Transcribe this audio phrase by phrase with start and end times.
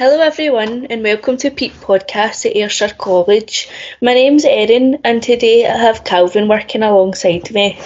[0.00, 3.68] Hello, everyone, and welcome to Peep Podcast at Ayrshire College.
[4.00, 7.78] My name's Erin, and today I have Calvin working alongside me.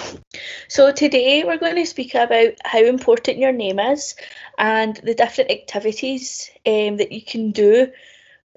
[0.69, 4.15] So, today we're going to speak about how important your name is
[4.57, 7.91] and the different activities um, that you can do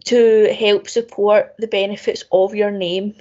[0.05, 3.15] to help support the benefits of your name.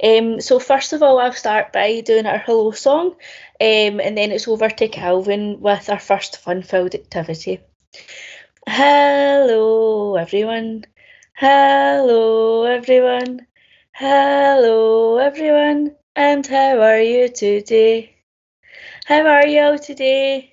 [0.00, 3.16] Um, so, first of all, I'll start by doing our hello song,
[3.60, 7.62] um, and then it's over to Calvin with our first fun filled activity.
[8.68, 10.84] Hello, everyone.
[11.34, 13.46] Hello, everyone.
[13.94, 15.94] Hello, everyone.
[16.14, 18.16] And how are you today?
[19.04, 20.52] How are you today?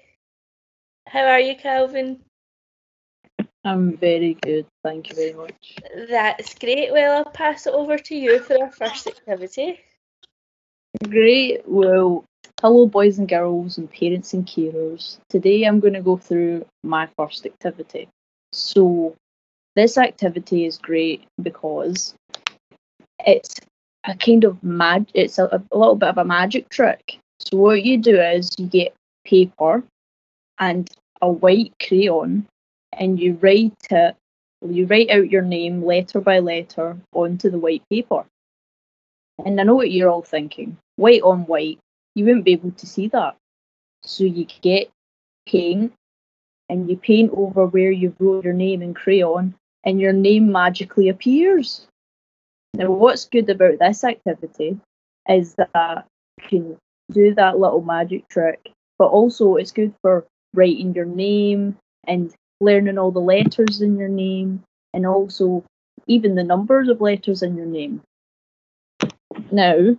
[1.08, 2.20] How are you, Calvin?
[3.66, 5.78] I'm very good, thank you very much.
[6.10, 6.92] That's great.
[6.92, 9.80] Well, I'll pass it over to you for our first activity.
[11.10, 11.62] Great.
[11.66, 12.26] Well,
[12.64, 15.18] hello, boys and girls, and parents and carers.
[15.28, 18.08] Today I'm going to go through my first activity.
[18.54, 19.18] So,
[19.76, 22.16] this activity is great because
[23.20, 23.60] it's
[24.06, 25.08] a kind of mag.
[25.14, 27.20] It's a, a little bit of a magic trick.
[27.40, 28.94] So, what you do is you get
[29.26, 29.84] paper
[30.58, 30.90] and
[31.22, 32.48] a white crayon,
[32.94, 34.16] and you write it.
[34.66, 38.24] You write out your name letter by letter onto the white paper.
[39.44, 40.78] And I know what you're all thinking.
[40.96, 41.80] White on white,
[42.16, 43.36] you wouldn't be able to see that.
[44.04, 44.92] So you get
[45.48, 45.94] paint
[46.70, 51.10] and you paint over where you wrote your name in crayon and your name magically
[51.10, 51.88] appears.
[52.74, 54.80] Now, what's good about this activity
[55.30, 56.06] is that
[56.42, 56.78] you can
[57.12, 62.98] do that little magic trick, but also it's good for writing your name and learning
[62.98, 65.64] all the letters in your name and also
[66.08, 68.02] even the numbers of letters in your name.
[69.52, 69.98] Now,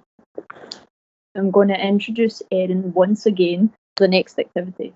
[1.34, 4.94] I'm going to introduce Erin once again to the next activity.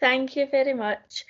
[0.00, 1.24] Thank you very much.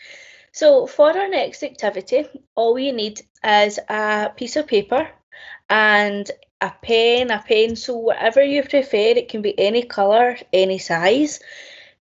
[0.53, 5.09] So, for our next activity, all we need is a piece of paper
[5.71, 9.15] and a pen, a pencil, whatever you prefer.
[9.17, 11.41] It can be any colour, any size.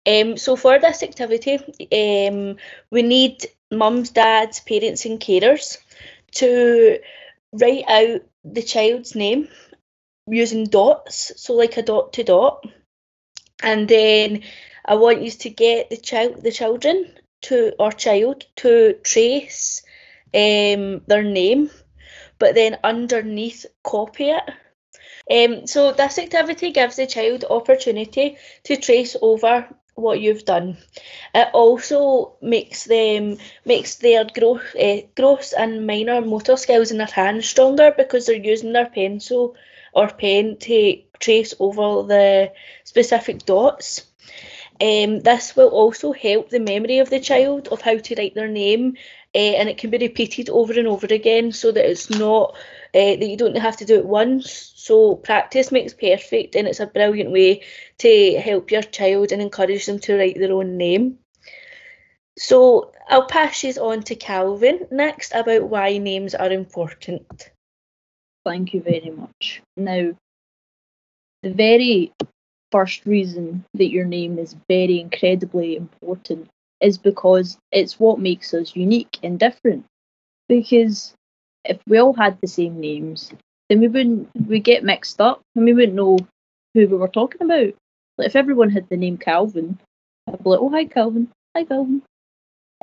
[0.08, 1.58] Um, so, for this activity,
[1.92, 2.58] um,
[2.90, 5.78] we need mums, dads, parents, and carers
[6.32, 7.00] to
[7.54, 9.48] write out the child's name
[10.32, 12.66] using dots, so like a dot to dot.
[13.62, 14.44] And then
[14.86, 17.14] I want you to get the child, the children
[17.44, 19.84] to or child to trace
[20.34, 21.70] um, their name,
[22.38, 24.44] but then underneath copy it.
[25.32, 29.68] Um, so this activity gives the child opportunity to trace over
[30.00, 30.78] what you've done.
[31.34, 37.08] It also makes them makes their gross, uh, gross and minor motor skills in their
[37.08, 39.56] hands stronger because they're using their pencil
[39.94, 42.52] or pen to trace over the
[42.84, 44.06] specific dots.
[44.82, 48.48] Um, this will also help the memory of the child of how to write their
[48.48, 48.96] name,
[49.34, 52.56] and it can be repeated over and over again so that it's not
[52.96, 54.74] uh, that you don't have to do it once.
[54.76, 57.64] So practice makes perfect, and it's a brilliant way
[58.00, 61.20] to help your child and encourage them to write their own name.
[62.38, 67.52] So I'll pass you on to Calvin next about why names are important.
[68.46, 69.62] Thank you very much.
[69.76, 70.16] Now,
[71.44, 72.14] the very
[72.72, 76.50] first reason that your name is very incredibly important
[76.82, 79.86] is because it's what makes us unique and different.
[80.48, 81.14] Because
[81.66, 83.32] if we all had the same names,
[83.70, 86.18] then we wouldn't we get mixed up and we wouldn't know
[86.74, 87.74] who we were talking about.
[88.18, 89.80] Like if everyone had the name Calvin,
[90.28, 92.02] I'd be like, oh hi Calvin, hi Calvin.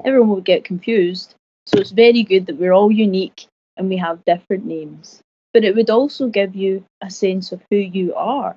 [0.04, 1.34] Everyone would get confused.
[1.66, 3.46] So it's very good that we're all unique
[3.76, 5.20] and we have different names.
[5.52, 8.56] But it would also give you a sense of who you are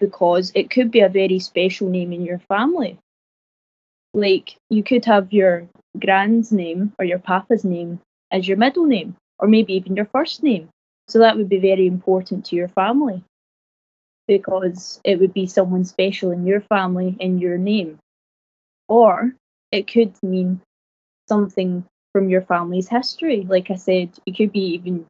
[0.00, 2.98] because it could be a very special name in your family.
[4.14, 9.16] Like you could have your grand's name or your papa's name as your middle name,
[9.38, 10.68] or maybe even your first name.
[11.08, 13.22] So that would be very important to your family
[14.26, 17.98] because it would be someone special in your family in your name.
[18.88, 19.34] Or
[19.72, 20.60] it could mean
[21.28, 23.44] something from your family's history.
[23.48, 25.06] Like I said, it could be even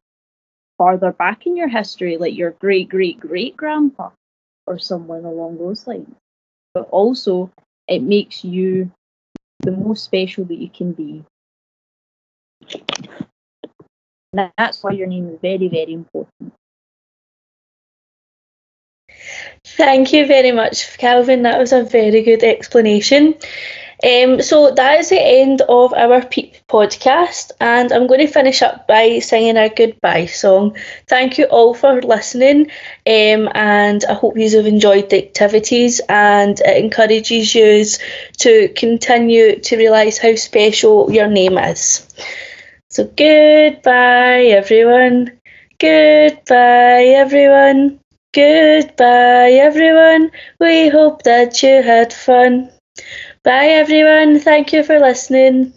[0.77, 4.09] farther back in your history, like your great great great grandpa
[4.67, 6.13] or someone along those lines.
[6.73, 7.51] But also,
[7.87, 8.91] it makes you
[9.61, 11.23] the most special that you can be.
[14.33, 16.53] And that's why your name is very, very important.
[19.65, 21.43] Thank you very much, Calvin.
[21.43, 23.35] That was a very good explanation.
[24.05, 28.61] Um, so that is the end of our Peep podcast, and I'm going to finish
[28.61, 30.77] up by singing our goodbye song.
[31.07, 32.69] Thank you all for listening,
[33.07, 37.83] um, and I hope you have enjoyed the activities, and it encourages you
[38.39, 42.07] to continue to realise how special your name is.
[42.89, 45.31] So goodbye, everyone.
[45.79, 47.99] Goodbye, everyone.
[48.33, 50.31] Goodbye, everyone.
[50.59, 52.71] We hope that you had fun.
[53.43, 54.39] Bye, everyone.
[54.39, 55.73] Thank you for listening.